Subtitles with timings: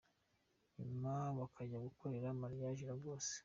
[0.79, 3.27] nyuma bakajya gukorera marriage i Lagos.